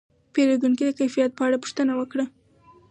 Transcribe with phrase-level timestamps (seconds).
[0.33, 2.25] پیرودونکی د کیفیت په اړه پوښتنه وکړه.